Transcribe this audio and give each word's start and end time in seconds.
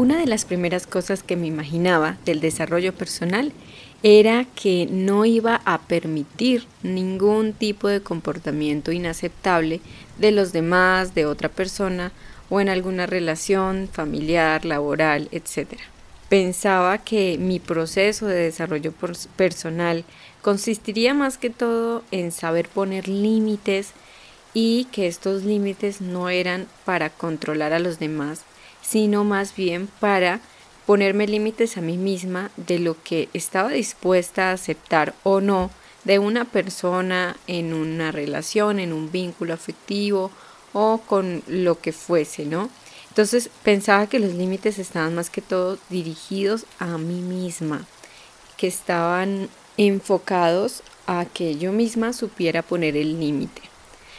Una 0.00 0.16
de 0.16 0.24
las 0.24 0.46
primeras 0.46 0.86
cosas 0.86 1.22
que 1.22 1.36
me 1.36 1.46
imaginaba 1.46 2.16
del 2.24 2.40
desarrollo 2.40 2.94
personal 2.94 3.52
era 4.02 4.46
que 4.54 4.88
no 4.90 5.26
iba 5.26 5.60
a 5.66 5.76
permitir 5.76 6.64
ningún 6.82 7.52
tipo 7.52 7.86
de 7.86 8.00
comportamiento 8.00 8.92
inaceptable 8.92 9.82
de 10.16 10.30
los 10.30 10.54
demás, 10.54 11.14
de 11.14 11.26
otra 11.26 11.50
persona 11.50 12.12
o 12.48 12.62
en 12.62 12.70
alguna 12.70 13.04
relación 13.04 13.90
familiar, 13.92 14.64
laboral, 14.64 15.28
etc. 15.32 15.78
Pensaba 16.30 16.96
que 16.96 17.36
mi 17.38 17.60
proceso 17.60 18.24
de 18.26 18.44
desarrollo 18.44 18.94
personal 19.36 20.06
consistiría 20.40 21.12
más 21.12 21.36
que 21.36 21.50
todo 21.50 22.04
en 22.10 22.32
saber 22.32 22.70
poner 22.70 23.06
límites 23.06 23.92
y 24.54 24.86
que 24.92 25.08
estos 25.08 25.42
límites 25.44 26.00
no 26.00 26.30
eran 26.30 26.68
para 26.86 27.10
controlar 27.10 27.74
a 27.74 27.78
los 27.78 27.98
demás, 27.98 28.46
sino 28.82 29.24
más 29.24 29.54
bien 29.54 29.88
para 30.00 30.40
ponerme 30.86 31.26
límites 31.26 31.76
a 31.76 31.80
mí 31.80 31.96
misma 31.96 32.50
de 32.56 32.78
lo 32.78 33.00
que 33.02 33.28
estaba 33.32 33.70
dispuesta 33.70 34.50
a 34.50 34.52
aceptar 34.52 35.14
o 35.22 35.40
no 35.40 35.70
de 36.04 36.18
una 36.18 36.44
persona 36.44 37.36
en 37.46 37.74
una 37.74 38.10
relación, 38.10 38.80
en 38.80 38.92
un 38.92 39.12
vínculo 39.12 39.54
afectivo 39.54 40.30
o 40.72 41.00
con 41.06 41.42
lo 41.46 41.80
que 41.80 41.92
fuese, 41.92 42.46
¿no? 42.46 42.70
Entonces 43.08 43.50
pensaba 43.62 44.06
que 44.06 44.18
los 44.18 44.34
límites 44.34 44.78
estaban 44.78 45.14
más 45.14 45.30
que 45.30 45.42
todo 45.42 45.78
dirigidos 45.90 46.64
a 46.78 46.96
mí 46.96 47.20
misma, 47.20 47.86
que 48.56 48.66
estaban 48.66 49.48
enfocados 49.76 50.82
a 51.06 51.24
que 51.24 51.56
yo 51.56 51.72
misma 51.72 52.12
supiera 52.12 52.62
poner 52.62 52.96
el 52.96 53.18
límite. 53.18 53.62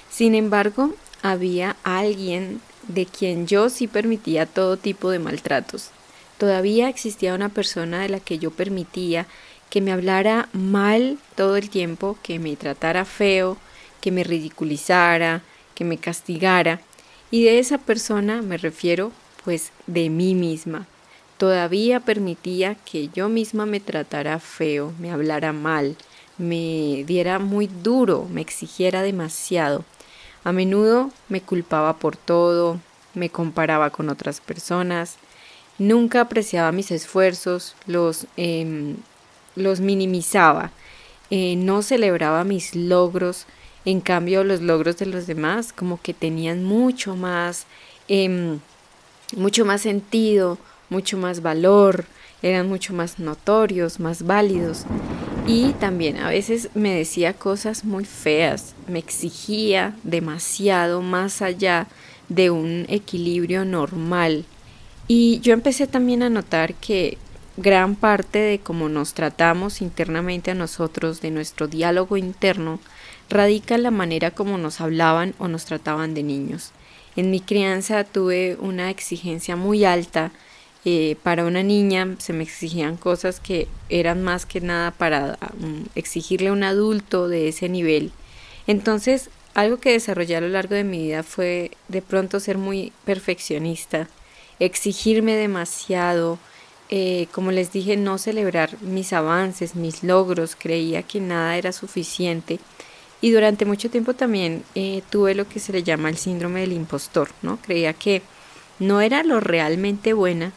Sin 0.10 0.36
embargo, 0.36 0.94
había 1.22 1.78
alguien 1.84 2.62
de 2.88 3.06
quien 3.06 3.48
yo 3.48 3.70
sí 3.70 3.88
permitía 3.88 4.46
todo 4.46 4.78
tipo 4.78 5.10
de 5.10 5.20
maltratos. 5.20 5.90
Todavía 6.38 6.90
existía 6.90 7.36
una 7.36 7.50
persona 7.50 8.02
de 8.02 8.10
la 8.10 8.20
que 8.20 8.40
yo 8.40 8.52
permitía 8.52 9.28
que 9.70 9.82
me 9.82 9.92
hablara 9.92 10.50
mal 10.54 11.18
todo 11.36 11.56
el 11.56 11.70
tiempo, 11.70 12.18
que 12.24 12.40
me 12.40 12.56
tratara 12.56 13.06
feo, 13.06 13.58
que 14.02 14.12
me 14.12 14.24
ridiculizara, 14.24 15.44
que 15.76 15.86
me 15.86 15.98
castigara. 15.98 16.82
Y 17.30 17.44
de 17.44 17.60
esa 17.60 17.78
persona 17.78 18.42
me 18.42 18.58
refiero 18.58 19.12
pues 19.44 19.72
de 19.88 20.10
mí 20.10 20.36
misma. 20.36 20.88
Todavía 21.38 22.00
permitía 22.02 22.76
que 22.76 23.10
yo 23.10 23.30
misma 23.30 23.66
me 23.66 23.80
tratara 23.80 24.40
feo, 24.40 24.94
me 25.00 25.12
hablara 25.12 25.54
mal, 25.54 25.96
me 26.38 27.04
diera 27.08 27.40
muy 27.40 27.68
duro, 27.68 28.28
me 28.30 28.42
exigiera 28.42 29.02
demasiado. 29.02 29.86
A 30.44 30.52
menudo 30.52 31.12
me 31.30 31.42
culpaba 31.42 31.98
por 31.98 32.18
todo, 32.18 32.80
me 33.14 33.30
comparaba 33.30 33.90
con 33.90 34.10
otras 34.10 34.42
personas, 34.42 35.18
nunca 35.78 36.22
apreciaba 36.22 36.72
mis 36.72 36.92
esfuerzos, 36.92 37.76
los, 37.86 38.26
em, 38.38 38.98
los 39.56 39.80
minimizaba, 39.82 40.72
eh, 41.30 41.56
no 41.56 41.82
celebraba 41.82 42.44
mis 42.44 42.76
logros, 42.76 43.46
en 43.86 44.02
cambio 44.02 44.44
los 44.44 44.62
logros 44.62 44.98
de 44.98 45.08
los 45.08 45.28
demás 45.28 45.74
como 45.74 46.00
que 46.02 46.14
tenían 46.14 46.64
mucho 46.64 47.16
más, 47.16 47.66
em, 48.08 48.60
mucho 49.36 49.66
más 49.66 49.82
sentido, 49.82 50.58
mucho 50.90 51.18
más 51.18 51.42
valor, 51.42 52.06
eran 52.42 52.68
mucho 52.68 52.94
más 52.94 53.20
notorios, 53.20 54.00
más 54.00 54.24
válidos. 54.24 54.86
Y 55.48 55.74
también 55.74 56.18
a 56.18 56.30
veces 56.30 56.70
me 56.76 56.94
decía 56.94 57.34
cosas 57.34 57.84
muy 57.84 58.06
feas, 58.06 58.76
me 58.88 59.00
exigía 59.00 59.96
demasiado 60.04 61.02
más 61.02 61.42
allá 61.42 61.88
de 62.30 62.52
un 62.52 62.86
equilibrio 62.90 63.66
normal. 63.66 64.46
Y 65.08 65.40
yo 65.42 65.54
empecé 65.54 65.88
también 65.88 66.24
a 66.24 66.30
notar 66.30 66.76
que 66.76 67.18
gran 67.58 67.96
parte 67.96 68.40
de 68.40 68.60
cómo 68.60 68.88
nos 68.88 69.14
tratamos 69.14 69.82
internamente 69.82 70.52
a 70.52 70.56
nosotros, 70.56 71.22
de 71.22 71.32
nuestro 71.32 71.68
diálogo 71.68 72.18
interno, 72.18 72.80
radica 73.30 73.76
en 73.76 73.84
la 73.84 73.92
manera 73.92 74.32
como 74.32 74.58
nos 74.58 74.80
hablaban 74.80 75.34
o 75.38 75.48
nos 75.48 75.66
trataban 75.66 76.14
de 76.14 76.24
niños. 76.24 76.72
En 77.16 77.30
mi 77.30 77.42
crianza 77.42 78.04
tuve 78.04 78.58
una 78.62 78.90
exigencia 78.90 79.56
muy 79.56 79.84
alta 79.84 80.32
eh, 80.84 81.16
para 81.22 81.46
una 81.46 81.62
niña 81.62 82.16
se 82.18 82.34
me 82.34 82.44
exigían 82.44 82.98
cosas 82.98 83.40
que 83.40 83.68
eran 83.90 84.24
más 84.24 84.48
que 84.48 84.62
nada 84.62 84.90
para 84.90 85.38
um, 85.60 85.86
exigirle 85.94 86.50
a 86.50 86.54
un 86.54 86.64
adulto 86.64 87.28
de 87.28 87.50
ese 87.50 87.70
nivel. 87.70 88.12
Entonces, 88.66 89.30
algo 89.54 89.78
que 89.78 89.92
desarrollé 89.92 90.38
a 90.38 90.42
lo 90.42 90.50
largo 90.50 90.74
de 90.74 90.84
mi 90.84 91.04
vida 91.04 91.22
fue 91.24 91.72
de 91.88 92.02
pronto 92.02 92.40
ser 92.40 92.58
muy 92.58 92.94
perfeccionista, 93.06 94.08
exigirme 94.60 95.36
demasiado, 95.36 96.40
eh, 96.90 97.28
como 97.32 97.52
les 97.52 97.72
dije, 97.72 97.96
no 97.96 98.18
celebrar 98.18 98.82
mis 98.82 99.14
avances, 99.14 99.76
mis 99.76 100.04
logros, 100.04 100.56
creía 100.56 101.04
que 101.04 101.20
nada 101.20 101.58
era 101.58 101.74
suficiente. 101.74 102.60
Y 103.22 103.30
durante 103.32 103.66
mucho 103.66 103.92
tiempo 103.92 104.16
también 104.16 104.64
eh, 104.74 105.04
tuve 105.12 105.36
lo 105.36 105.48
que 105.48 105.60
se 105.60 105.74
le 105.74 105.84
llama 105.84 106.10
el 106.10 106.18
síndrome 106.18 106.62
del 106.62 106.74
impostor, 106.74 107.30
¿no? 107.44 107.58
Creía 107.58 107.94
que 107.94 108.24
no 108.80 109.00
era 109.00 109.22
lo 109.24 109.40
realmente 109.40 110.14
buena 110.14 110.54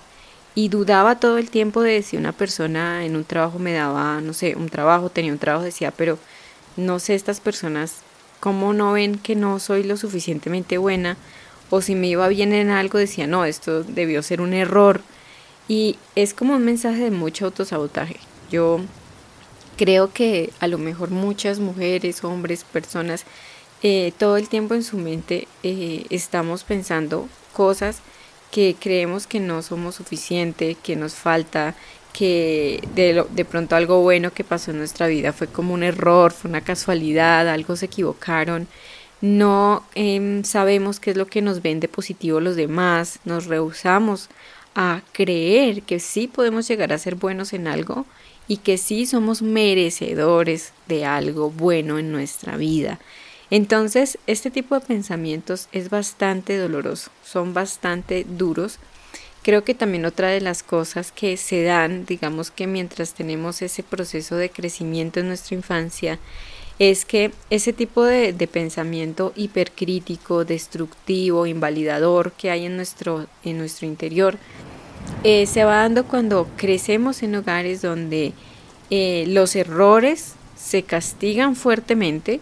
y 0.55 0.69
dudaba 0.69 1.19
todo 1.19 1.39
el 1.39 1.51
tiempo 1.51 1.83
de 1.83 2.03
si 2.03 2.17
una 2.17 2.33
persona 2.33 3.05
en 3.05 3.17
un 3.17 3.25
trabajo 3.25 3.59
me 3.59 3.73
daba, 3.73 4.21
no 4.21 4.33
sé, 4.33 4.55
un 4.57 4.69
trabajo, 4.69 5.11
tenía 5.11 5.33
un 5.33 5.39
trabajo, 5.39 5.65
decía, 5.65 5.91
pero 5.91 6.19
no 6.77 6.99
sé, 7.01 7.15
estas 7.15 7.41
personas, 7.41 7.97
¿cómo 8.41 8.73
no 8.73 8.93
ven 8.93 9.19
que 9.19 9.35
no 9.35 9.59
soy 9.59 9.83
lo 9.83 9.97
suficientemente 9.97 10.79
buena? 10.79 11.17
O 11.71 11.81
si 11.81 11.95
me 11.95 12.07
iba 12.07 12.29
bien 12.29 12.53
en 12.53 12.71
algo, 12.71 12.99
decía, 12.99 13.27
no, 13.27 13.45
esto 13.45 13.83
debió 13.83 14.23
ser 14.23 14.41
un 14.41 14.53
error. 14.53 15.01
Y 15.67 15.97
es 16.15 16.35
como 16.35 16.55
un 16.55 16.65
mensaje 16.65 17.05
de 17.05 17.11
mucho 17.11 17.47
autosabotaje. 17.47 18.17
Yo 18.51 18.81
creo 19.77 20.13
que 20.13 20.51
a 20.61 20.69
lo 20.69 20.79
mejor 20.79 21.11
muchas 21.11 21.59
mujeres, 21.59 22.23
hombres, 22.23 22.65
personas, 22.65 23.25
eh, 23.83 24.13
todo 24.19 24.37
el 24.37 24.49
tiempo 24.49 24.75
en 24.75 24.85
su 24.85 24.99
mente 24.99 25.49
eh, 25.63 26.07
estamos 26.11 26.65
pensando 26.65 27.29
cosas 27.53 28.01
que 28.55 28.77
creemos 28.79 29.27
que 29.27 29.41
no 29.41 29.63
somos 29.63 29.97
suficiente, 29.97 30.77
que 30.81 30.95
nos 30.95 31.17
falta, 31.17 31.75
que 32.13 32.81
de, 32.95 33.25
de 33.29 33.45
pronto 33.45 33.75
algo 33.75 34.01
bueno 34.01 34.33
que 34.33 34.45
pasó 34.45 34.71
en 34.71 34.79
nuestra 34.79 35.09
vida 35.09 35.33
fue 35.33 35.49
como 35.49 35.75
un 35.75 35.83
error, 35.83 36.31
fue 36.31 36.51
una 36.51 36.61
casualidad, 36.61 37.49
algo 37.49 37.75
se 37.75 37.87
equivocaron. 37.87 38.69
No 39.21 39.83
em, 39.97 40.45
sabemos 40.45 41.01
qué 41.01 41.11
es 41.11 41.17
lo 41.17 41.27
que 41.27 41.43
nos 41.43 41.63
ven 41.63 41.81
de 41.81 41.89
positivo 41.89 42.39
los 42.39 42.55
demás, 42.55 43.19
nos 43.25 43.47
rehusamos 43.47 44.29
a 44.77 45.03
creer 45.11 45.83
que 45.83 45.99
sí 45.99 46.29
podemos 46.29 46.69
llegar 46.69 46.93
a 46.93 46.99
ser 46.99 47.17
buenos 47.17 47.55
en 47.55 47.67
algo 47.67 48.07
y 48.47 48.59
que 48.59 48.79
sí 48.79 49.05
somos 49.05 49.43
merecedores 49.43 50.73
de 50.87 51.07
algo 51.07 51.51
bueno 51.51 51.99
en 51.99 52.13
nuestra 52.13 52.57
vida. 52.57 53.01
Entonces, 53.51 54.19
este 54.27 54.51
tipo 54.51 54.75
de 54.75 54.87
pensamientos 54.87 55.69
es 55.73 55.91
bastante 55.91 56.57
doloroso, 56.57 57.11
son 57.23 57.55
bastante 57.55 58.25
duros. 58.29 58.79
Creo 59.43 59.65
que 59.65 59.75
también 59.75 60.07
otra 60.07 60.29
de 60.29 60.41
las 60.41 60.63
cosas 60.63 61.13
que 61.13 61.37
se 61.37 61.63
dan, 61.63 62.07
digamos 62.07 62.51
que 62.51 62.67
mientras 62.67 63.13
tenemos 63.13 63.61
ese 63.61 63.83
proceso 63.83 64.37
de 64.37 64.51
crecimiento 64.51 65.21
en 65.21 65.29
nuestra 65.29 65.55
infancia, 65.55 66.19
es 66.79 67.05
que 67.05 67.31
ese 67.51 67.73
tipo 67.73 68.03
de, 68.03 68.33
pensamiento 68.51 69.33
hipercrítico, 69.37 70.45
destructivo, 70.45 71.47
invalidador 71.47 72.33
que 72.33 72.51
hay 72.51 72.67
en 72.67 72.77
nuestro, 72.77 73.27
en 73.45 73.59
nuestro 73.59 73.87
interior, 73.87 74.39
eh, 75.23 75.47
se 75.47 75.65
va 75.65 75.77
dando 75.77 76.05
cuando 76.05 76.49
crecemos 76.57 77.23
en 77.23 77.37
hogares 77.37 77.83
donde 77.83 78.33
eh, 78.91 79.25
los 79.29 79.55
errores 79.55 80.35
se 80.57 80.83
castigan 80.83 81.55
fuertemente, 81.57 82.41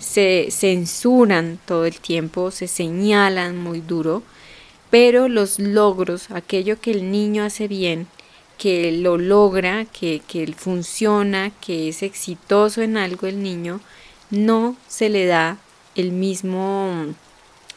se 0.00 0.48
censuran 0.50 1.58
todo 1.66 1.84
el 1.84 2.00
tiempo, 2.00 2.50
se 2.50 2.66
señalan 2.66 3.56
muy 3.56 3.80
duro, 3.80 4.22
pero 4.90 5.28
los 5.28 5.58
logros, 5.58 6.30
aquello 6.30 6.80
que 6.80 6.90
el 6.90 7.12
niño 7.12 7.44
hace 7.44 7.68
bien, 7.68 8.08
que 8.58 8.90
lo 8.92 9.18
logra, 9.18 9.84
que, 9.84 10.20
que 10.26 10.52
funciona, 10.56 11.50
que 11.60 11.88
es 11.88 12.02
exitoso 12.02 12.82
en 12.82 12.96
algo 12.96 13.26
el 13.26 13.42
niño, 13.42 13.80
no 14.30 14.76
se 14.88 15.08
le 15.08 15.26
da 15.26 15.58
el 15.94 16.12
mismo, 16.12 17.06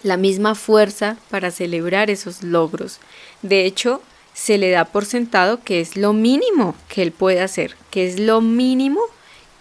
la 0.01 0.17
misma 0.17 0.55
fuerza 0.55 1.17
para 1.29 1.51
celebrar 1.51 2.09
esos 2.09 2.41
logros. 2.41 2.99
De 3.41 3.65
hecho, 3.65 4.01
se 4.33 4.57
le 4.57 4.71
da 4.71 4.85
por 4.85 5.05
sentado 5.05 5.61
que 5.63 5.81
es 5.81 5.95
lo 5.95 6.13
mínimo 6.13 6.75
que 6.87 7.03
él 7.03 7.11
puede 7.11 7.41
hacer, 7.41 7.75
que 7.91 8.07
es 8.07 8.19
lo 8.19 8.41
mínimo 8.41 9.01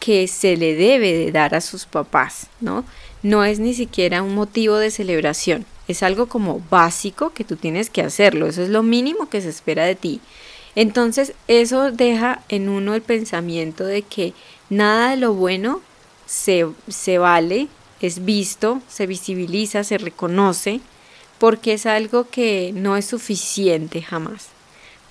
que 0.05 0.27
se 0.27 0.57
le 0.57 0.75
debe 0.75 1.13
de 1.13 1.31
dar 1.31 1.55
a 1.55 1.61
sus 1.61 1.87
papás, 1.87 2.49
¿no? 2.61 2.85
No 3.23 3.45
es 3.45 3.61
ni 3.61 3.73
siquiera 3.73 4.25
un 4.25 4.35
motivo 4.35 4.77
de 4.79 4.91
celebración, 4.91 5.65
es 5.87 6.03
algo 6.03 6.27
como 6.27 6.61
básico 6.71 7.31
que 7.31 7.45
tú 7.45 7.55
tienes 7.55 7.89
que 7.89 8.03
hacerlo, 8.03 8.49
eso 8.49 8.63
es 8.63 8.69
lo 8.69 8.83
mínimo 8.83 9.29
que 9.29 9.41
se 9.41 9.49
espera 9.49 9.85
de 9.85 9.95
ti. 9.95 10.21
Entonces 10.75 11.35
eso 11.47 11.93
deja 11.93 12.43
en 12.49 12.69
uno 12.69 12.95
el 12.97 13.03
pensamiento 13.03 13.85
de 13.85 14.03
que 14.03 14.33
nada 14.71 15.11
de 15.11 15.19
lo 15.19 15.35
bueno 15.35 15.81
se, 16.27 16.67
se 16.89 17.19
vale, 17.19 17.69
es 18.01 18.25
visto, 18.25 18.83
se 18.89 19.07
visibiliza, 19.07 19.85
se 19.85 19.99
reconoce, 19.99 20.81
porque 21.39 21.75
es 21.75 21.87
algo 21.87 22.27
que 22.29 22.73
no 22.75 22.97
es 22.97 23.05
suficiente 23.07 24.03
jamás. 24.03 24.49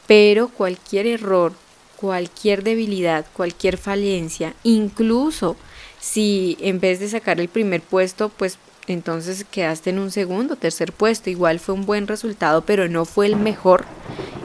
pero 0.08 0.50
cualquier 0.50 1.08
error, 1.08 1.54
cualquier 2.02 2.64
debilidad, 2.64 3.28
cualquier 3.32 3.78
falencia, 3.78 4.56
incluso 4.64 5.56
si 6.00 6.58
en 6.60 6.80
vez 6.80 7.00
de 7.00 7.08
sacar 7.08 7.40
el 7.40 7.48
primer 7.48 7.82
puesto, 7.82 8.30
pues 8.30 8.58
entonces 8.88 9.46
quedaste 9.50 9.92
en 9.92 10.00
un 10.00 10.10
segundo, 10.10 10.56
tercer 10.56 10.94
puesto, 10.94 11.30
igual 11.30 11.60
fue 11.60 11.76
un 11.76 11.86
buen 11.86 12.08
resultado, 12.08 12.64
pero 12.64 12.90
no 12.90 13.06
fue 13.06 13.28
el 13.28 13.36
mejor. 13.36 13.86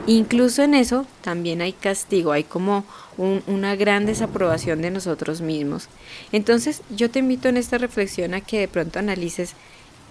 Incluso 0.05 0.61
en 0.61 0.75
eso 0.75 1.07
también 1.21 1.61
hay 1.61 1.73
castigo, 1.73 2.31
hay 2.31 2.43
como 2.43 2.85
una 3.17 3.75
gran 3.75 4.05
desaprobación 4.05 4.83
de 4.83 4.91
nosotros 4.91 5.41
mismos. 5.41 5.89
Entonces 6.31 6.83
yo 6.95 7.09
te 7.09 7.19
invito 7.19 7.49
en 7.49 7.57
esta 7.57 7.79
reflexión 7.79 8.35
a 8.35 8.41
que 8.41 8.59
de 8.59 8.67
pronto 8.67 8.99
analices 8.99 9.53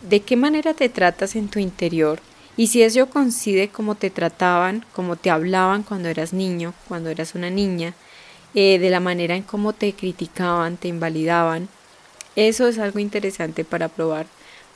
de 0.02 0.20
qué 0.20 0.36
manera 0.36 0.74
te 0.74 0.88
tratas 0.88 1.36
en 1.36 1.46
tu 1.48 1.60
interior 1.60 2.18
y 2.56 2.68
si 2.68 2.82
eso 2.82 3.06
coincide 3.10 3.68
como 3.68 3.94
te 3.94 4.10
trataban, 4.10 4.84
como 4.94 5.16
te 5.16 5.30
hablaban 5.30 5.82
cuando 5.82 6.08
eras 6.08 6.32
niño, 6.32 6.72
cuando 6.88 7.10
eras 7.10 7.34
una 7.34 7.50
niña, 7.50 7.94
eh, 8.54 8.78
de 8.78 8.90
la 8.90 9.00
manera 9.00 9.36
en 9.36 9.42
cómo 9.42 9.74
te 9.74 9.92
criticaban, 9.92 10.78
te 10.78 10.88
invalidaban. 10.88 11.68
Eso 12.36 12.66
es 12.68 12.78
algo 12.78 12.98
interesante 12.98 13.64
para 13.64 13.88
probar, 13.88 14.26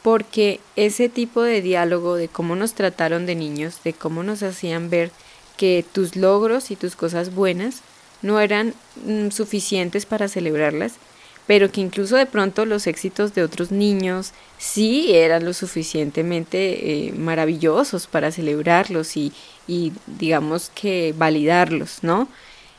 porque 0.03 0.61
ese 0.77 1.09
tipo 1.09 1.43
de 1.43 1.63
diálogo 1.63 2.17
de 2.17 2.29
cómo 2.29 2.57
nos 2.57 2.75
trataron 2.75 3.27
de 3.27 3.35
niños, 3.35 3.83
de 3.83 3.93
cómo 3.95 4.23
nos 4.23 4.43
hacían 4.43 4.91
ver 4.91 5.11
que 5.57 5.85
tus 5.93 6.17
logros 6.17 6.71
y 6.71 6.77
tus 6.77 6.97
cosas 6.97 7.35
buenas 7.35 7.83
no 8.23 8.41
eran 8.41 8.75
mm, 9.07 9.31
suficientes 9.31 10.07
para 10.07 10.29
celebrarlas, 10.29 10.95
pero 11.47 11.71
que 11.71 11.81
incluso 11.81 12.17
de 12.17 12.27
pronto 12.27 12.65
los 12.65 12.87
éxitos 12.87 13.35
de 13.35 13.43
otros 13.43 13.71
niños 13.71 14.33
sí 14.59 15.15
eran 15.15 15.45
lo 15.45 15.53
suficientemente 15.53 17.09
eh, 17.09 17.13
maravillosos 17.13 18.07
para 18.07 18.31
celebrarlos 18.31 19.17
y, 19.17 19.33
y 19.67 19.93
digamos 20.07 20.71
que 20.75 21.15
validarlos, 21.17 21.99
¿no? 22.03 22.29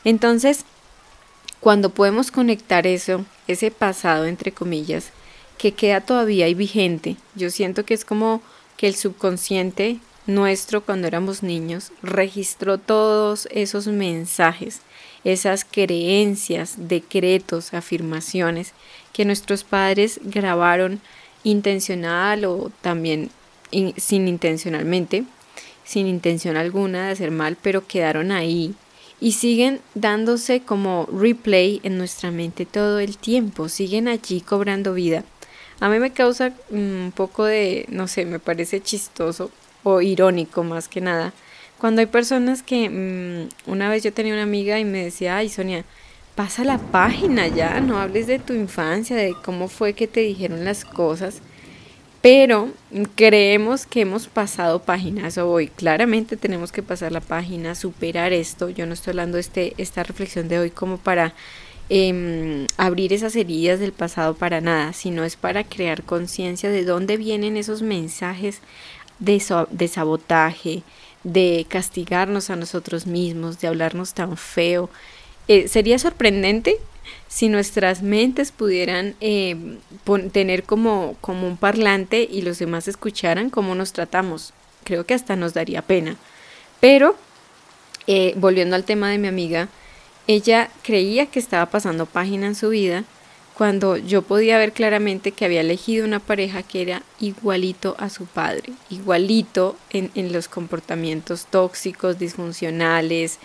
Entonces, 0.03 0.65
cuando 1.59 1.89
podemos 1.89 2.31
conectar 2.31 2.87
eso, 2.87 3.25
ese 3.47 3.71
pasado 3.71 4.25
entre 4.25 4.51
comillas, 4.51 5.11
que 5.57 5.73
queda 5.73 6.01
todavía 6.01 6.45
ahí 6.45 6.55
vigente, 6.55 7.17
yo 7.35 7.51
siento 7.51 7.85
que 7.85 7.93
es 7.93 8.03
como 8.03 8.41
que 8.77 8.87
el 8.87 8.95
subconsciente 8.95 9.99
nuestro 10.25 10.81
cuando 10.81 11.07
éramos 11.07 11.43
niños 11.43 11.91
registró 12.01 12.77
todos 12.77 13.47
esos 13.51 13.87
mensajes, 13.87 14.81
esas 15.23 15.65
creencias, 15.65 16.75
decretos, 16.77 17.73
afirmaciones 17.73 18.73
que 19.13 19.25
nuestros 19.25 19.63
padres 19.63 20.19
grabaron 20.23 21.01
intencional 21.43 22.45
o 22.45 22.71
también 22.81 23.29
sin 23.97 24.27
intencionalmente, 24.27 25.23
sin 25.83 26.07
intención 26.07 26.57
alguna 26.57 27.07
de 27.07 27.11
hacer 27.13 27.31
mal, 27.31 27.57
pero 27.61 27.87
quedaron 27.87 28.31
ahí 28.31 28.75
y 29.19 29.33
siguen 29.33 29.81
dándose 29.93 30.61
como 30.61 31.07
replay 31.11 31.79
en 31.83 31.97
nuestra 31.97 32.31
mente 32.31 32.65
todo 32.65 32.99
el 32.99 33.17
tiempo, 33.17 33.69
siguen 33.69 34.07
allí 34.07 34.41
cobrando 34.41 34.93
vida. 34.93 35.23
A 35.79 35.89
mí 35.89 35.99
me 35.99 36.11
causa 36.11 36.49
mm, 36.69 36.75
un 37.05 37.13
poco 37.15 37.45
de, 37.45 37.85
no 37.89 38.07
sé, 38.07 38.25
me 38.25 38.39
parece 38.39 38.81
chistoso 38.81 39.51
o 39.83 40.01
irónico 40.01 40.63
más 40.63 40.87
que 40.87 41.01
nada, 41.01 41.33
cuando 41.81 41.99
hay 41.99 42.07
personas 42.07 42.63
que, 42.63 42.89
mm, 42.89 43.69
una 43.69 43.89
vez 43.89 44.03
yo 44.03 44.13
tenía 44.13 44.33
una 44.33 44.43
amiga 44.43 44.79
y 44.79 44.85
me 44.85 45.03
decía, 45.03 45.35
ay 45.35 45.49
Sonia, 45.49 45.83
pasa 46.35 46.63
la 46.63 46.77
página 46.77 47.47
ya, 47.49 47.81
no 47.81 47.97
hables 47.97 48.27
de 48.27 48.39
tu 48.39 48.53
infancia, 48.53 49.17
de 49.17 49.35
cómo 49.43 49.67
fue 49.67 49.93
que 49.93 50.07
te 50.07 50.21
dijeron 50.21 50.63
las 50.63 50.85
cosas 50.85 51.41
pero 52.21 52.69
creemos 53.15 53.87
que 53.87 54.01
hemos 54.01 54.27
pasado 54.27 54.83
páginas 54.83 55.39
hoy 55.39 55.67
claramente 55.67 56.37
tenemos 56.37 56.71
que 56.71 56.83
pasar 56.83 57.11
la 57.11 57.19
página, 57.19 57.73
superar 57.73 58.31
esto. 58.31 58.69
Yo 58.69 58.85
no 58.85 58.93
estoy 58.93 59.11
hablando 59.11 59.35
de 59.35 59.41
este, 59.41 59.73
esta 59.77 60.03
reflexión 60.03 60.47
de 60.47 60.59
hoy 60.59 60.69
como 60.69 60.97
para 60.97 61.33
em, 61.89 62.67
abrir 62.77 63.11
esas 63.11 63.35
heridas 63.35 63.79
del 63.79 63.91
pasado 63.91 64.35
para 64.35 64.61
nada, 64.61 64.93
sino 64.93 65.23
es 65.23 65.35
para 65.35 65.63
crear 65.63 66.03
conciencia 66.03 66.69
de 66.69 66.85
dónde 66.85 67.17
vienen 67.17 67.57
esos 67.57 67.81
mensajes 67.81 68.61
de, 69.17 69.41
de 69.71 69.87
sabotaje, 69.87 70.83
de 71.23 71.65
castigarnos 71.69 72.49
a 72.49 72.55
nosotros 72.55 73.05
mismos, 73.07 73.59
de 73.59 73.67
hablarnos 73.67 74.13
tan 74.13 74.37
feo. 74.37 74.89
Eh, 75.47 75.67
sería 75.67 75.99
sorprendente 75.99 76.77
si 77.27 77.49
nuestras 77.49 78.01
mentes 78.01 78.51
pudieran 78.51 79.15
eh, 79.21 79.77
tener 80.31 80.63
como, 80.63 81.15
como 81.21 81.47
un 81.47 81.57
parlante 81.57 82.27
y 82.29 82.41
los 82.41 82.59
demás 82.59 82.87
escucharan 82.87 83.49
cómo 83.49 83.75
nos 83.75 83.93
tratamos. 83.93 84.53
Creo 84.83 85.05
que 85.05 85.13
hasta 85.13 85.35
nos 85.35 85.53
daría 85.53 85.81
pena. 85.81 86.17
Pero, 86.79 87.15
eh, 88.07 88.33
volviendo 88.37 88.75
al 88.75 88.83
tema 88.83 89.09
de 89.09 89.17
mi 89.17 89.27
amiga, 89.27 89.69
ella 90.27 90.69
creía 90.83 91.25
que 91.25 91.39
estaba 91.39 91.67
pasando 91.67 92.05
página 92.05 92.47
en 92.47 92.55
su 92.55 92.69
vida 92.69 93.03
cuando 93.57 93.97
yo 93.97 94.21
podía 94.21 94.57
ver 94.57 94.73
claramente 94.73 95.31
que 95.31 95.45
había 95.45 95.61
elegido 95.61 96.05
una 96.05 96.19
pareja 96.19 96.63
que 96.63 96.81
era 96.81 97.03
igualito 97.19 97.95
a 97.99 98.09
su 98.09 98.25
padre, 98.25 98.73
igualito 98.89 99.75
en, 99.91 100.11
en 100.15 100.33
los 100.33 100.47
comportamientos 100.47 101.45
tóxicos, 101.45 102.17
disfuncionales, 102.17 103.39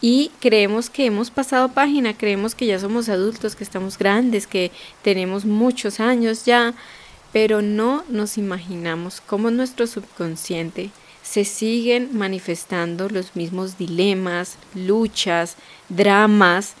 y 0.00 0.30
creemos 0.40 0.90
que 0.90 1.06
hemos 1.06 1.30
pasado 1.30 1.70
página, 1.70 2.16
creemos 2.16 2.54
que 2.54 2.66
ya 2.66 2.78
somos 2.78 3.08
adultos, 3.08 3.56
que 3.56 3.64
estamos 3.64 3.98
grandes, 3.98 4.46
que 4.46 4.70
tenemos 5.02 5.44
muchos 5.44 5.98
años 5.98 6.44
ya, 6.44 6.74
pero 7.32 7.62
no 7.62 8.04
nos 8.08 8.38
imaginamos 8.38 9.20
cómo 9.20 9.50
nuestro 9.50 9.86
subconsciente 9.86 10.90
se 11.22 11.44
siguen 11.44 12.16
manifestando 12.16 13.08
los 13.08 13.36
mismos 13.36 13.76
dilemas, 13.76 14.56
luchas, 14.74 15.56
dramas 15.88 16.74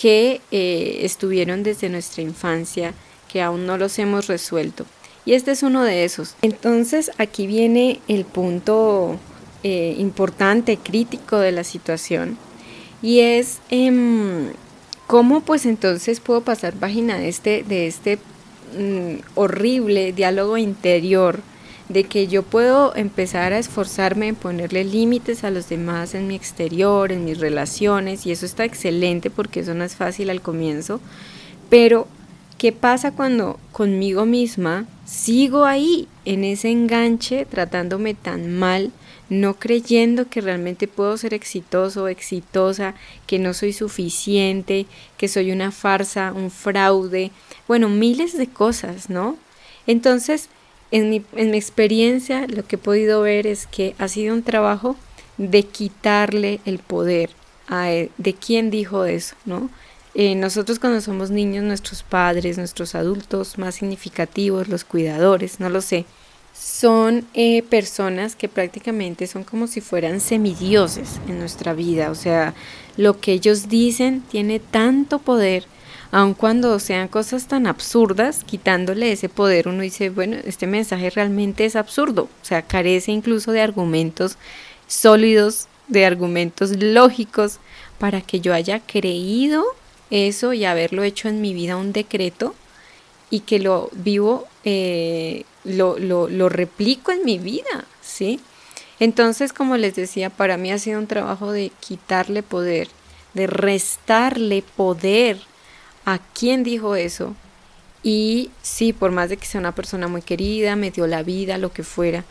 que 0.00 0.40
eh, 0.50 1.00
estuvieron 1.02 1.62
desde 1.62 1.90
nuestra 1.90 2.22
infancia, 2.22 2.94
que 3.30 3.42
aún 3.42 3.66
no 3.66 3.76
los 3.76 3.98
hemos 3.98 4.28
resuelto. 4.28 4.86
Y 5.26 5.34
este 5.34 5.50
es 5.50 5.62
uno 5.62 5.82
de 5.84 6.04
esos. 6.04 6.36
Entonces 6.40 7.10
aquí 7.18 7.46
viene 7.46 8.00
el 8.08 8.24
punto 8.24 9.18
eh, 9.62 9.94
importante, 9.98 10.78
crítico 10.78 11.38
de 11.38 11.52
la 11.52 11.64
situación 11.64 12.38
y 13.02 13.20
es 13.20 13.60
em, 13.68 14.52
cómo 15.06 15.42
pues 15.42 15.66
entonces 15.66 16.20
puedo 16.20 16.40
pasar 16.40 16.72
página 16.72 17.18
de 17.18 17.28
este, 17.28 17.86
este 17.86 18.16
mm, 18.78 19.20
horrible 19.34 20.14
diálogo 20.14 20.56
interior 20.56 21.40
de 21.90 22.04
que 22.04 22.28
yo 22.28 22.44
puedo 22.44 22.94
empezar 22.94 23.52
a 23.52 23.58
esforzarme 23.58 24.28
en 24.28 24.36
ponerle 24.36 24.84
límites 24.84 25.42
a 25.42 25.50
los 25.50 25.68
demás 25.68 26.14
en 26.14 26.28
mi 26.28 26.36
exterior, 26.36 27.10
en 27.10 27.24
mis 27.24 27.40
relaciones, 27.40 28.26
y 28.26 28.30
eso 28.30 28.46
está 28.46 28.64
excelente 28.64 29.28
porque 29.28 29.60
eso 29.60 29.74
no 29.74 29.82
es 29.82 29.96
fácil 29.96 30.30
al 30.30 30.40
comienzo, 30.40 31.00
pero 31.68 32.06
¿qué 32.58 32.70
pasa 32.70 33.10
cuando 33.10 33.58
conmigo 33.72 34.24
misma 34.24 34.86
sigo 35.04 35.64
ahí, 35.64 36.06
en 36.24 36.44
ese 36.44 36.70
enganche, 36.70 37.44
tratándome 37.44 38.14
tan 38.14 38.56
mal, 38.56 38.92
no 39.28 39.54
creyendo 39.54 40.28
que 40.28 40.40
realmente 40.40 40.86
puedo 40.86 41.16
ser 41.16 41.34
exitoso 41.34 42.06
exitosa, 42.06 42.94
que 43.26 43.40
no 43.40 43.52
soy 43.52 43.72
suficiente, 43.72 44.86
que 45.18 45.26
soy 45.26 45.50
una 45.50 45.72
farsa, 45.72 46.32
un 46.32 46.52
fraude, 46.52 47.32
bueno, 47.66 47.88
miles 47.88 48.38
de 48.38 48.46
cosas, 48.46 49.10
¿no? 49.10 49.36
Entonces, 49.88 50.48
en 50.90 51.10
mi, 51.10 51.22
en 51.34 51.50
mi 51.50 51.56
experiencia, 51.56 52.46
lo 52.46 52.66
que 52.66 52.76
he 52.76 52.78
podido 52.78 53.22
ver 53.22 53.46
es 53.46 53.66
que 53.66 53.94
ha 53.98 54.08
sido 54.08 54.34
un 54.34 54.42
trabajo 54.42 54.96
de 55.38 55.62
quitarle 55.62 56.60
el 56.64 56.78
poder 56.78 57.30
a 57.68 57.92
e, 57.92 58.10
de 58.18 58.34
quién 58.34 58.70
dijo 58.70 59.04
eso, 59.04 59.36
¿no? 59.44 59.70
Eh, 60.14 60.34
nosotros 60.34 60.78
cuando 60.80 61.00
somos 61.00 61.30
niños, 61.30 61.64
nuestros 61.64 62.02
padres, 62.02 62.58
nuestros 62.58 62.94
adultos 62.94 63.58
más 63.58 63.76
significativos, 63.76 64.68
los 64.68 64.84
cuidadores, 64.84 65.60
no 65.60 65.68
lo 65.68 65.80
sé, 65.80 66.04
son 66.52 67.24
eh, 67.32 67.62
personas 67.62 68.34
que 68.34 68.48
prácticamente 68.48 69.26
son 69.28 69.44
como 69.44 69.68
si 69.68 69.80
fueran 69.80 70.20
semidioses 70.20 71.20
en 71.28 71.38
nuestra 71.38 71.74
vida. 71.74 72.10
O 72.10 72.14
sea, 72.14 72.54
lo 72.96 73.20
que 73.20 73.32
ellos 73.32 73.68
dicen 73.68 74.22
tiene 74.30 74.58
tanto 74.58 75.20
poder, 75.20 75.64
aun 76.12 76.34
cuando 76.34 76.78
sean 76.78 77.08
cosas 77.08 77.46
tan 77.46 77.66
absurdas, 77.66 78.42
quitándole 78.44 79.12
ese 79.12 79.28
poder, 79.28 79.68
uno 79.68 79.82
dice, 79.82 80.10
bueno, 80.10 80.36
este 80.44 80.66
mensaje 80.66 81.10
realmente 81.10 81.64
es 81.64 81.76
absurdo. 81.76 82.24
O 82.24 82.44
sea, 82.44 82.62
carece 82.62 83.12
incluso 83.12 83.52
de 83.52 83.60
argumentos 83.60 84.36
sólidos, 84.88 85.68
de 85.88 86.04
argumentos 86.04 86.82
lógicos, 86.82 87.58
para 87.98 88.20
que 88.20 88.40
yo 88.40 88.54
haya 88.54 88.80
creído 88.80 89.64
eso 90.10 90.52
y 90.52 90.64
haberlo 90.64 91.04
hecho 91.04 91.28
en 91.28 91.40
mi 91.40 91.54
vida 91.54 91.76
un 91.76 91.92
decreto 91.92 92.54
y 93.28 93.40
que 93.40 93.60
lo 93.60 93.90
vivo 93.92 94.48
eh, 94.64 95.44
lo, 95.64 95.98
lo, 95.98 96.28
lo 96.28 96.48
replico 96.48 97.12
en 97.12 97.24
mi 97.24 97.38
vida, 97.38 97.84
¿sí? 98.00 98.40
Entonces, 98.98 99.52
como 99.52 99.76
les 99.76 99.94
decía, 99.94 100.28
para 100.28 100.56
mí 100.56 100.72
ha 100.72 100.78
sido 100.78 100.98
un 100.98 101.06
trabajo 101.06 101.52
de 101.52 101.70
quitarle 101.78 102.42
poder, 102.42 102.88
de 103.34 103.46
restarle 103.46 104.62
poder 104.76 105.38
a 106.12 106.18
quien 106.18 106.62
dijo 106.62 106.96
eso. 106.96 107.34
Y 108.02 108.50
sí, 108.62 108.92
por 108.92 109.10
más 109.10 109.28
de 109.28 109.36
que 109.36 109.46
sea 109.46 109.60
una 109.60 109.74
persona 109.74 110.08
muy 110.08 110.22
querida, 110.22 110.76
me 110.76 110.90
dio 110.90 111.06
la 111.06 111.22
vida, 111.22 111.58
lo 111.58 111.72
que 111.72 111.82
fuera, 111.82 112.24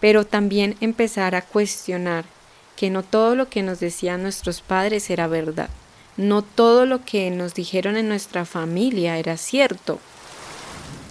pero 0.00 0.24
también 0.24 0.76
empezar 0.80 1.34
a 1.34 1.42
cuestionar 1.42 2.24
que 2.76 2.90
no 2.90 3.02
todo 3.02 3.34
lo 3.34 3.48
que 3.48 3.62
nos 3.62 3.80
decían 3.80 4.22
nuestros 4.22 4.60
padres 4.60 5.10
era 5.10 5.26
verdad. 5.26 5.70
No 6.16 6.42
todo 6.42 6.86
lo 6.86 7.04
que 7.04 7.30
nos 7.30 7.54
dijeron 7.54 7.96
en 7.96 8.08
nuestra 8.08 8.44
familia 8.44 9.18
era 9.18 9.36
cierto. 9.36 9.98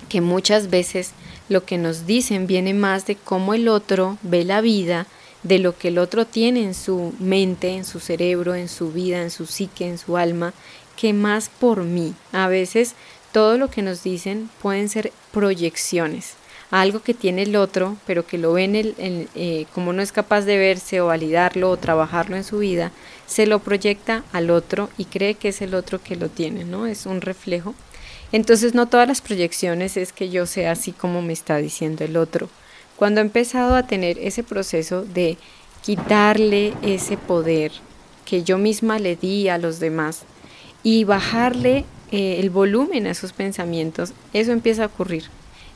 Que 0.09 0.21
muchas 0.21 0.69
veces 0.69 1.11
lo 1.49 1.65
que 1.65 1.77
nos 1.77 2.05
dicen 2.05 2.47
viene 2.47 2.73
más 2.73 3.05
de 3.05 3.15
cómo 3.15 3.53
el 3.53 3.67
otro 3.67 4.17
ve 4.21 4.45
la 4.45 4.61
vida, 4.61 5.07
de 5.45 5.59
lo 5.59 5.77
que 5.77 5.87
el 5.87 5.97
otro 5.97 6.25
tiene 6.25 6.63
en 6.63 6.73
su 6.73 7.13
mente, 7.19 7.69
en 7.69 7.85
su 7.85 8.01
cerebro, 8.01 8.53
en 8.53 8.67
su 8.67 8.91
vida, 8.91 9.21
en 9.21 9.31
su 9.31 9.45
psique, 9.45 9.87
en 9.87 9.97
su 9.97 10.17
alma, 10.17 10.53
que 10.97 11.13
más 11.13 11.49
por 11.49 11.83
mí. 11.83 12.13
A 12.33 12.49
veces 12.49 12.95
todo 13.31 13.57
lo 13.57 13.69
que 13.69 13.81
nos 13.81 14.03
dicen 14.03 14.49
pueden 14.61 14.89
ser 14.89 15.13
proyecciones 15.31 16.33
algo 16.71 17.01
que 17.01 17.13
tiene 17.13 17.43
el 17.43 17.55
otro, 17.55 17.95
pero 18.05 18.25
que 18.25 18.37
lo 18.37 18.53
ve 18.53 18.63
en 18.63 18.75
el, 18.75 18.95
eh, 19.35 19.65
como 19.73 19.93
no 19.93 20.01
es 20.01 20.11
capaz 20.11 20.41
de 20.41 20.57
verse 20.57 20.99
o 21.01 21.07
validarlo 21.07 21.69
o 21.69 21.77
trabajarlo 21.77 22.35
en 22.35 22.43
su 22.43 22.59
vida, 22.59 22.91
se 23.27 23.45
lo 23.45 23.59
proyecta 23.59 24.23
al 24.33 24.49
otro 24.49 24.89
y 24.97 25.05
cree 25.05 25.35
que 25.35 25.49
es 25.49 25.61
el 25.61 25.75
otro 25.75 26.01
que 26.01 26.15
lo 26.15 26.29
tiene, 26.29 26.65
¿no? 26.65 26.87
Es 26.87 27.05
un 27.05 27.21
reflejo. 27.21 27.75
Entonces 28.31 28.73
no 28.73 28.87
todas 28.87 29.07
las 29.07 29.21
proyecciones 29.21 29.97
es 29.97 30.11
que 30.11 30.29
yo 30.29 30.45
sea 30.45 30.71
así 30.71 30.91
como 30.91 31.21
me 31.21 31.33
está 31.33 31.57
diciendo 31.57 32.03
el 32.03 32.17
otro. 32.17 32.49
Cuando 32.95 33.19
he 33.19 33.23
empezado 33.23 33.75
a 33.75 33.87
tener 33.87 34.17
ese 34.19 34.43
proceso 34.43 35.03
de 35.03 35.37
quitarle 35.81 36.73
ese 36.81 37.17
poder 37.17 37.71
que 38.25 38.43
yo 38.43 38.57
misma 38.57 38.99
le 38.99 39.15
di 39.15 39.49
a 39.49 39.57
los 39.57 39.79
demás 39.79 40.23
y 40.81 41.03
bajarle 41.03 41.85
eh, 42.11 42.37
el 42.39 42.49
volumen 42.49 43.05
a 43.05 43.11
esos 43.11 43.33
pensamientos, 43.33 44.13
eso 44.33 44.51
empieza 44.51 44.83
a 44.83 44.87
ocurrir. 44.87 45.25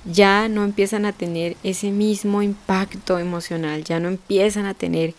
Ya 0.05 0.47
no 0.47 0.63
empiezan 0.63 1.05
a 1.05 1.11
tener 1.11 1.57
ese 1.63 1.91
mismo 1.91 2.41
impacto 2.41 3.19
emocional, 3.19 3.83
ya 3.83 3.99
no 3.99 4.07
empiezan 4.07 4.65
a 4.65 4.73
tener 4.73 5.13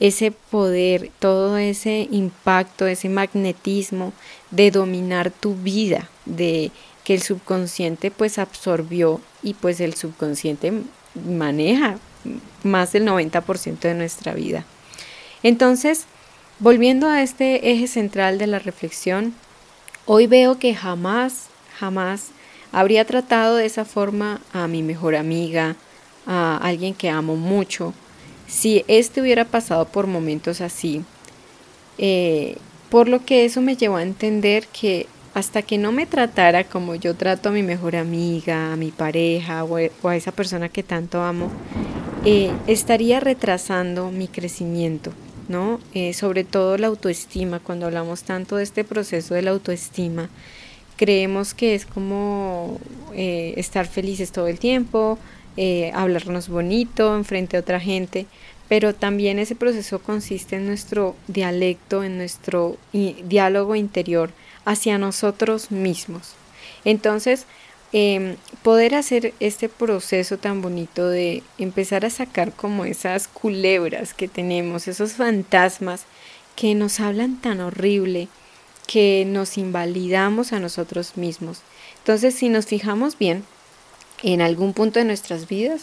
ese 0.00 0.32
poder, 0.32 1.10
todo 1.20 1.56
ese 1.56 2.08
impacto, 2.10 2.86
ese 2.86 3.08
magnetismo 3.08 4.12
de 4.50 4.72
dominar 4.72 5.30
tu 5.30 5.54
vida, 5.54 6.10
de 6.26 6.72
que 7.04 7.14
el 7.14 7.22
subconsciente 7.22 8.10
pues 8.10 8.38
absorbió 8.38 9.20
y 9.42 9.54
pues 9.54 9.80
el 9.80 9.94
subconsciente 9.94 10.72
maneja 11.14 11.98
más 12.62 12.92
del 12.92 13.06
90% 13.06 13.80
de 13.80 13.94
nuestra 13.94 14.34
vida. 14.34 14.64
Entonces, 15.42 16.06
volviendo 16.58 17.08
a 17.08 17.22
este 17.22 17.70
eje 17.70 17.86
central 17.86 18.38
de 18.38 18.46
la 18.46 18.58
reflexión, 18.58 19.34
hoy 20.06 20.26
veo 20.26 20.58
que 20.58 20.74
jamás, 20.74 21.48
jamás 21.78 22.28
habría 22.72 23.04
tratado 23.04 23.56
de 23.56 23.66
esa 23.66 23.84
forma 23.84 24.40
a 24.52 24.66
mi 24.66 24.82
mejor 24.82 25.14
amiga, 25.14 25.76
a 26.26 26.56
alguien 26.56 26.94
que 26.94 27.10
amo 27.10 27.36
mucho, 27.36 27.92
si 28.46 28.84
éste 28.88 29.20
hubiera 29.20 29.44
pasado 29.44 29.86
por 29.86 30.06
momentos 30.06 30.60
así. 30.60 31.04
Eh, 31.98 32.56
por 32.90 33.08
lo 33.08 33.24
que 33.24 33.44
eso 33.44 33.60
me 33.60 33.76
llevó 33.76 33.96
a 33.96 34.02
entender 34.02 34.66
que 34.68 35.06
hasta 35.34 35.62
que 35.62 35.78
no 35.78 35.90
me 35.90 36.06
tratara 36.06 36.64
como 36.64 36.94
yo 36.94 37.14
trato 37.14 37.48
a 37.48 37.52
mi 37.52 37.64
mejor 37.64 37.96
amiga, 37.96 38.72
a 38.72 38.76
mi 38.76 38.92
pareja 38.92 39.64
o, 39.64 39.76
a 39.76 40.16
esa 40.16 40.30
persona 40.30 40.68
que 40.68 40.84
tanto 40.84 41.22
amo, 41.22 41.50
eh, 42.24 42.52
estaría 42.68 43.18
retrasando 43.18 44.12
mi 44.12 44.28
crecimiento, 44.28 45.12
¿no? 45.48 45.80
Eh, 45.92 46.14
sobre 46.14 46.44
todo 46.44 46.78
la 46.78 46.86
autoestima, 46.86 47.58
cuando 47.58 47.86
hablamos 47.86 48.22
tanto 48.22 48.56
de 48.56 48.62
este 48.62 48.84
proceso 48.84 49.34
de 49.34 49.42
la 49.42 49.50
autoestima, 49.50 50.30
creemos 50.96 51.52
que 51.52 51.74
es 51.74 51.84
como 51.84 52.78
eh, 53.12 53.54
estar 53.56 53.86
felices 53.86 54.30
todo 54.30 54.46
el 54.46 54.58
tiempo, 54.58 55.18
hablarnos 55.92 56.48
bonito 56.48 57.14
en 57.14 57.24
frente 57.24 57.56
a 57.56 57.60
otra 57.60 57.78
gente, 57.78 58.26
pero 58.68 58.92
también 58.92 59.38
ese 59.38 59.54
proceso 59.54 60.00
consiste 60.00 60.56
en 60.56 60.66
nuestro 60.66 61.14
dialecto, 61.28 62.02
en 62.02 62.18
nuestro 62.18 62.76
diálogo 62.92 63.76
interior 63.76 64.32
hacia 64.64 64.98
nosotros 64.98 65.70
mismos. 65.70 66.34
Entonces, 66.84 67.46
em, 67.92 68.36
poder 68.62 68.94
hacer 68.94 69.34
este 69.40 69.68
proceso 69.68 70.38
tan 70.38 70.62
bonito 70.62 71.08
de 71.08 71.42
empezar 71.58 72.04
a 72.04 72.10
sacar 72.10 72.52
como 72.52 72.84
esas 72.84 73.28
culebras 73.28 74.14
que 74.14 74.28
tenemos, 74.28 74.88
esos 74.88 75.12
fantasmas 75.12 76.04
que 76.56 76.74
nos 76.74 77.00
hablan 77.00 77.40
tan 77.40 77.60
horrible, 77.60 78.28
que 78.86 79.24
nos 79.26 79.58
invalidamos 79.58 80.52
a 80.52 80.60
nosotros 80.60 81.16
mismos. 81.16 81.62
Entonces, 81.98 82.34
si 82.34 82.48
nos 82.48 82.66
fijamos 82.66 83.18
bien, 83.18 83.44
en 84.22 84.40
algún 84.40 84.72
punto 84.72 84.98
de 84.98 85.04
nuestras 85.04 85.48
vidas, 85.48 85.82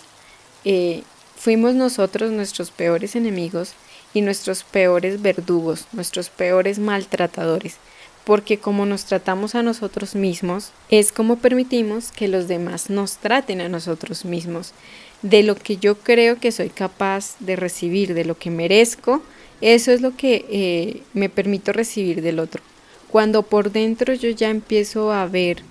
eh, 0.66 1.04
fuimos 1.36 1.74
nosotros 1.74 2.32
nuestros 2.32 2.72
peores 2.72 3.16
enemigos 3.16 3.74
y 4.14 4.22
nuestros 4.22 4.64
peores 4.64 5.22
verdugos, 5.22 5.88
nuestros 5.92 6.30
peores 6.30 6.80
maltratadores, 6.80 7.78
porque 8.26 8.58
como 8.58 8.86
nos 8.86 9.06
tratamos 9.06 9.56
a 9.56 9.64
nosotros 9.64 10.16
mismos, 10.16 10.72
es 10.90 11.12
como 11.12 11.38
permitimos 11.38 12.12
que 12.12 12.28
los 12.28 12.48
demás 12.48 12.90
nos 12.90 13.18
traten 13.18 13.62
a 13.62 13.70
nosotros 13.70 14.26
mismos. 14.26 14.74
De 15.22 15.44
lo 15.44 15.56
que 15.56 15.78
yo 15.78 15.96
creo 16.00 16.40
que 16.40 16.52
soy 16.52 16.70
capaz 16.70 17.36
de 17.40 17.56
recibir, 17.56 18.14
de 18.14 18.26
lo 18.26 18.38
que 18.38 18.50
merezco, 18.50 19.22
eso 19.62 19.92
es 19.92 20.02
lo 20.02 20.16
que 20.16 20.46
eh, 20.50 21.04
me 21.14 21.30
permito 21.30 21.72
recibir 21.72 22.22
del 22.22 22.40
otro. 22.40 22.62
Cuando 23.10 23.44
por 23.44 23.72
dentro 23.72 24.14
yo 24.14 24.30
ya 24.30 24.50
empiezo 24.50 25.12
a 25.12 25.26
ver 25.26 25.64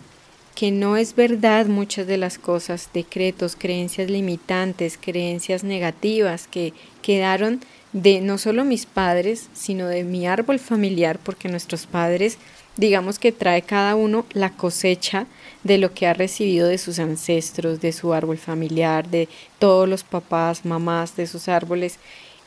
que 0.54 0.70
no 0.70 0.96
es 0.96 1.14
verdad 1.14 1.66
muchas 1.66 2.06
de 2.06 2.18
las 2.18 2.38
cosas, 2.38 2.90
decretos, 2.92 3.56
creencias 3.58 4.10
limitantes, 4.10 4.98
creencias 5.00 5.64
negativas 5.64 6.46
que 6.46 6.74
quedaron 7.02 7.60
de 7.92 8.20
no 8.20 8.38
solo 8.38 8.64
mis 8.64 8.86
padres, 8.86 9.48
sino 9.52 9.86
de 9.86 10.04
mi 10.04 10.26
árbol 10.26 10.58
familiar, 10.58 11.18
porque 11.18 11.48
nuestros 11.48 11.86
padres, 11.86 12.38
digamos 12.76 13.18
que 13.18 13.32
trae 13.32 13.62
cada 13.62 13.94
uno 13.96 14.26
la 14.32 14.50
cosecha 14.50 15.26
de 15.64 15.78
lo 15.78 15.92
que 15.92 16.06
ha 16.06 16.14
recibido 16.14 16.68
de 16.68 16.78
sus 16.78 16.98
ancestros, 16.98 17.80
de 17.80 17.92
su 17.92 18.12
árbol 18.12 18.38
familiar, 18.38 19.08
de 19.08 19.28
todos 19.58 19.88
los 19.88 20.04
papás, 20.04 20.64
mamás 20.64 21.16
de 21.16 21.26
sus 21.26 21.48
árboles, 21.48 21.98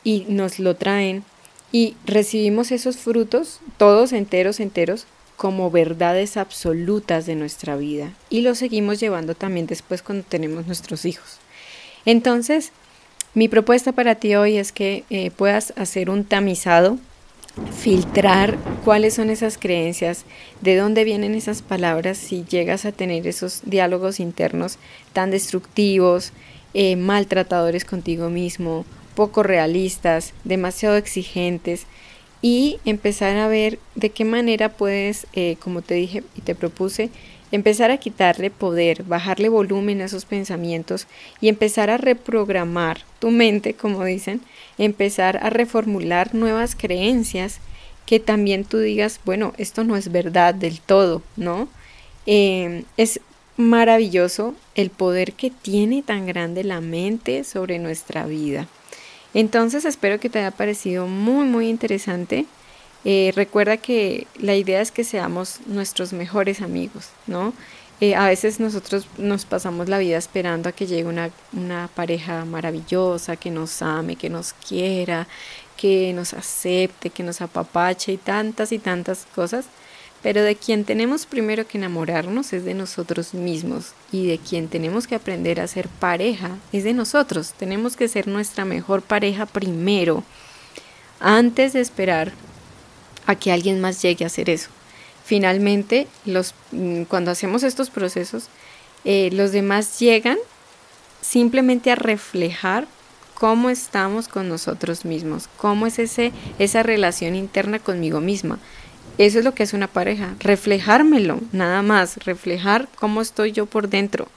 y 0.02 0.26
nos 0.28 0.58
lo 0.58 0.76
traen 0.76 1.24
y 1.72 1.96
recibimos 2.06 2.70
esos 2.72 2.96
frutos, 2.96 3.60
todos 3.78 4.12
enteros, 4.12 4.60
enteros, 4.60 5.06
como 5.36 5.70
verdades 5.70 6.36
absolutas 6.36 7.26
de 7.26 7.34
nuestra 7.34 7.76
vida 7.76 8.12
y 8.30 8.42
los 8.42 8.58
seguimos 8.58 9.00
llevando 9.00 9.34
también 9.34 9.66
después 9.66 10.02
cuando 10.02 10.24
tenemos 10.24 10.66
nuestros 10.66 11.04
hijos. 11.04 11.38
Entonces, 12.04 12.72
mi 13.34 13.48
propuesta 13.48 13.92
para 13.92 14.14
ti 14.14 14.36
hoy 14.36 14.56
es 14.56 14.70
que 14.72 15.04
eh, 15.10 15.30
puedas 15.32 15.72
hacer 15.76 16.08
un 16.08 16.24
tamizado, 16.24 16.98
filtrar 17.76 18.56
cuáles 18.84 19.14
son 19.14 19.30
esas 19.30 19.58
creencias, 19.58 20.24
de 20.60 20.76
dónde 20.76 21.04
vienen 21.04 21.34
esas 21.34 21.62
palabras 21.62 22.16
si 22.16 22.44
llegas 22.44 22.84
a 22.84 22.92
tener 22.92 23.26
esos 23.26 23.62
diálogos 23.64 24.20
internos 24.20 24.78
tan 25.12 25.30
destructivos, 25.30 26.32
eh, 26.74 26.96
maltratadores 26.96 27.84
contigo 27.84 28.30
mismo 28.30 28.84
poco 29.14 29.42
realistas, 29.42 30.32
demasiado 30.44 30.96
exigentes 30.96 31.86
y 32.42 32.78
empezar 32.84 33.36
a 33.36 33.48
ver 33.48 33.78
de 33.94 34.10
qué 34.10 34.24
manera 34.24 34.68
puedes, 34.68 35.26
eh, 35.32 35.56
como 35.60 35.82
te 35.82 35.94
dije 35.94 36.22
y 36.36 36.40
te 36.40 36.54
propuse, 36.54 37.10
empezar 37.54 37.92
a 37.92 37.98
quitarle 37.98 38.50
poder, 38.50 39.04
bajarle 39.04 39.48
volumen 39.48 40.00
a 40.00 40.06
esos 40.06 40.24
pensamientos 40.24 41.06
y 41.40 41.48
empezar 41.48 41.88
a 41.88 41.98
reprogramar 41.98 43.02
tu 43.20 43.30
mente, 43.30 43.74
como 43.74 44.04
dicen, 44.04 44.40
empezar 44.76 45.38
a 45.40 45.50
reformular 45.50 46.34
nuevas 46.34 46.74
creencias 46.74 47.60
que 48.06 48.18
también 48.18 48.64
tú 48.64 48.78
digas, 48.78 49.20
bueno, 49.24 49.54
esto 49.56 49.84
no 49.84 49.96
es 49.96 50.10
verdad 50.10 50.52
del 50.52 50.80
todo, 50.80 51.22
¿no? 51.36 51.68
Eh, 52.26 52.82
es 52.96 53.20
maravilloso 53.56 54.56
el 54.74 54.90
poder 54.90 55.32
que 55.34 55.50
tiene 55.50 56.02
tan 56.02 56.26
grande 56.26 56.64
la 56.64 56.80
mente 56.80 57.44
sobre 57.44 57.78
nuestra 57.78 58.26
vida. 58.26 58.66
Entonces 59.32 59.84
espero 59.84 60.18
que 60.18 60.28
te 60.28 60.40
haya 60.40 60.50
parecido 60.50 61.06
muy 61.06 61.46
muy 61.46 61.68
interesante. 61.68 62.46
Eh, 63.04 63.32
recuerda 63.34 63.76
que 63.76 64.26
la 64.38 64.54
idea 64.54 64.80
es 64.80 64.90
que 64.90 65.04
seamos 65.04 65.60
nuestros 65.66 66.12
mejores 66.12 66.62
amigos, 66.62 67.08
¿no? 67.26 67.52
Eh, 68.00 68.14
a 68.14 68.26
veces 68.26 68.60
nosotros 68.60 69.06
nos 69.18 69.44
pasamos 69.44 69.88
la 69.88 69.98
vida 69.98 70.16
esperando 70.16 70.68
a 70.68 70.72
que 70.72 70.86
llegue 70.86 71.04
una, 71.04 71.30
una 71.52 71.88
pareja 71.94 72.44
maravillosa, 72.44 73.36
que 73.36 73.50
nos 73.50 73.82
ame, 73.82 74.16
que 74.16 74.30
nos 74.30 74.52
quiera, 74.52 75.28
que 75.76 76.12
nos 76.12 76.34
acepte, 76.34 77.10
que 77.10 77.22
nos 77.22 77.40
apapache 77.40 78.12
y 78.12 78.16
tantas 78.16 78.72
y 78.72 78.78
tantas 78.78 79.26
cosas 79.34 79.66
pero 80.24 80.42
de 80.42 80.56
quien 80.56 80.86
tenemos 80.86 81.26
primero 81.26 81.66
que 81.66 81.76
enamorarnos 81.76 82.54
es 82.54 82.64
de 82.64 82.72
nosotros 82.72 83.34
mismos 83.34 83.92
y 84.10 84.26
de 84.26 84.38
quien 84.38 84.68
tenemos 84.68 85.06
que 85.06 85.16
aprender 85.16 85.60
a 85.60 85.66
ser 85.66 85.86
pareja 85.86 86.56
es 86.72 86.82
de 86.82 86.94
nosotros. 86.94 87.52
Tenemos 87.52 87.94
que 87.94 88.08
ser 88.08 88.26
nuestra 88.26 88.64
mejor 88.64 89.02
pareja 89.02 89.44
primero 89.44 90.24
antes 91.20 91.74
de 91.74 91.80
esperar 91.80 92.32
a 93.26 93.34
que 93.34 93.52
alguien 93.52 93.80
más 93.80 94.02
llegue 94.02 94.24
a 94.24 94.28
hacer 94.28 94.50
eso. 94.50 94.70
Finalmente, 95.24 96.06
los, 96.24 96.54
mm, 96.72 97.04
cuando 97.04 97.30
hacemos 97.30 97.62
estos 97.62 97.90
procesos, 97.90 98.48
eh, 99.04 99.30
los 99.32 99.52
demás 99.52 99.98
llegan 99.98 100.38
simplemente 101.20 101.90
a 101.90 101.94
reflejar 101.94 102.86
cómo 103.34 103.70
estamos 103.70 104.28
con 104.28 104.48
nosotros 104.48 105.04
mismos, 105.04 105.48
cómo 105.56 105.86
es 105.86 105.98
ese, 105.98 106.32
esa 106.58 106.82
relación 106.82 107.34
interna 107.34 107.78
conmigo 107.78 108.20
misma. 108.20 108.58
Eso 109.18 109.38
es 109.38 109.44
lo 109.44 109.54
que 109.54 109.62
es 109.62 109.72
una 109.72 109.86
pareja, 109.86 110.34
reflejármelo, 110.40 111.40
nada 111.52 111.82
más, 111.82 112.16
reflejar 112.24 112.88
cómo 112.96 113.20
estoy 113.20 113.52
yo 113.52 113.66
por 113.66 113.88
dentro. 113.88 114.28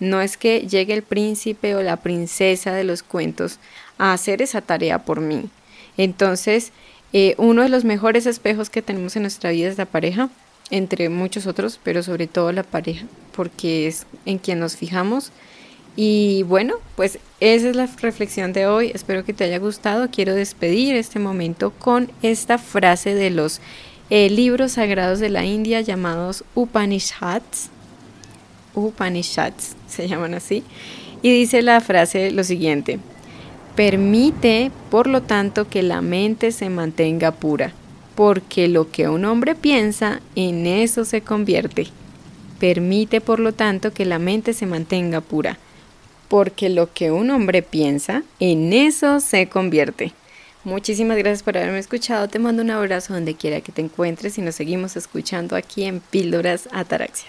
No 0.00 0.20
es 0.20 0.36
que 0.36 0.66
llegue 0.66 0.92
el 0.92 1.02
príncipe 1.02 1.76
o 1.76 1.82
la 1.82 1.98
princesa 1.98 2.72
de 2.72 2.84
los 2.84 3.02
cuentos 3.02 3.58
a 3.96 4.12
hacer 4.12 4.42
esa 4.42 4.60
tarea 4.60 5.04
por 5.04 5.20
mí. 5.20 5.48
Entonces, 5.96 6.72
eh, 7.16 7.36
uno 7.38 7.62
de 7.62 7.68
los 7.68 7.84
mejores 7.84 8.26
espejos 8.26 8.70
que 8.70 8.82
tenemos 8.82 9.14
en 9.14 9.22
nuestra 9.22 9.50
vida 9.52 9.68
es 9.68 9.78
la 9.78 9.86
pareja, 9.86 10.30
entre 10.70 11.08
muchos 11.08 11.46
otros, 11.46 11.78
pero 11.80 12.02
sobre 12.02 12.26
todo 12.26 12.50
la 12.50 12.64
pareja, 12.64 13.06
porque 13.36 13.86
es 13.86 14.04
en 14.26 14.38
quien 14.38 14.58
nos 14.58 14.76
fijamos. 14.76 15.30
Y 15.94 16.42
bueno, 16.42 16.74
pues 16.96 17.20
esa 17.38 17.68
es 17.68 17.76
la 17.76 17.86
reflexión 17.86 18.52
de 18.52 18.66
hoy. 18.66 18.90
Espero 18.92 19.24
que 19.24 19.32
te 19.32 19.44
haya 19.44 19.58
gustado. 19.58 20.08
Quiero 20.10 20.34
despedir 20.34 20.96
este 20.96 21.20
momento 21.20 21.70
con 21.70 22.10
esta 22.22 22.58
frase 22.58 23.14
de 23.14 23.30
los 23.30 23.60
eh, 24.10 24.28
libros 24.28 24.72
sagrados 24.72 25.20
de 25.20 25.28
la 25.28 25.44
India 25.44 25.82
llamados 25.82 26.42
Upanishads. 26.56 27.70
Upanishads 28.74 29.76
se 29.86 30.08
llaman 30.08 30.34
así. 30.34 30.64
Y 31.22 31.30
dice 31.30 31.62
la 31.62 31.80
frase 31.80 32.32
lo 32.32 32.42
siguiente. 32.42 32.98
Permite, 33.76 34.70
por 34.88 35.08
lo 35.08 35.22
tanto, 35.22 35.68
que 35.68 35.82
la 35.82 36.00
mente 36.00 36.52
se 36.52 36.70
mantenga 36.70 37.32
pura, 37.32 37.72
porque 38.14 38.68
lo 38.68 38.92
que 38.92 39.08
un 39.08 39.24
hombre 39.24 39.56
piensa, 39.56 40.20
en 40.36 40.66
eso 40.66 41.04
se 41.04 41.22
convierte. 41.22 41.88
Permite, 42.60 43.20
por 43.20 43.40
lo 43.40 43.52
tanto, 43.52 43.92
que 43.92 44.04
la 44.04 44.20
mente 44.20 44.52
se 44.52 44.66
mantenga 44.66 45.20
pura, 45.20 45.58
porque 46.28 46.68
lo 46.68 46.92
que 46.92 47.10
un 47.10 47.30
hombre 47.30 47.62
piensa, 47.62 48.22
en 48.38 48.72
eso 48.72 49.18
se 49.18 49.48
convierte. 49.48 50.12
Muchísimas 50.62 51.18
gracias 51.18 51.42
por 51.42 51.58
haberme 51.58 51.80
escuchado. 51.80 52.28
Te 52.28 52.38
mando 52.38 52.62
un 52.62 52.70
abrazo 52.70 53.12
donde 53.12 53.34
quiera 53.34 53.60
que 53.60 53.72
te 53.72 53.82
encuentres 53.82 54.38
y 54.38 54.40
nos 54.40 54.54
seguimos 54.54 54.96
escuchando 54.96 55.56
aquí 55.56 55.82
en 55.82 55.98
Píldoras 55.98 56.68
Ataraxia. 56.72 57.28